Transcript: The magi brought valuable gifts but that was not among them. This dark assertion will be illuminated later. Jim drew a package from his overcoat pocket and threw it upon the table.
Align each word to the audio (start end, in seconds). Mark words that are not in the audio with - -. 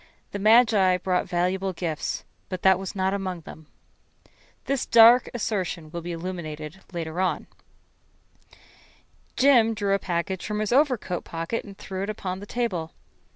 The 0.31 0.39
magi 0.39 0.97
brought 0.97 1.29
valuable 1.29 1.73
gifts 1.73 2.25
but 2.49 2.63
that 2.63 2.79
was 2.79 2.95
not 2.95 3.13
among 3.13 3.41
them. 3.41 3.67
This 4.65 4.87
dark 4.87 5.29
assertion 5.31 5.91
will 5.91 6.01
be 6.01 6.11
illuminated 6.11 6.79
later. 6.91 7.45
Jim 9.37 9.75
drew 9.75 9.93
a 9.93 9.99
package 9.99 10.43
from 10.43 10.57
his 10.57 10.73
overcoat 10.73 11.23
pocket 11.23 11.63
and 11.65 11.77
threw 11.77 12.01
it 12.01 12.09
upon 12.09 12.39
the 12.39 12.47
table. 12.47 12.93